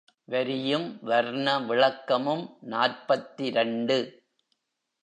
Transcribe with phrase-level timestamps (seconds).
[0.25, 4.23] வரியும் வர்ண விளக்கமும் நாற்பத்திரண்டு.